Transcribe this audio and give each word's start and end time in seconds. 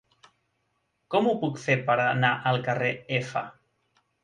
Com 1.15 1.29
ho 1.29 1.35
puc 1.43 1.61
fer 1.67 1.77
per 1.91 1.99
anar 2.07 2.33
al 2.53 2.59
carrer 2.71 2.91
F? 3.21 3.47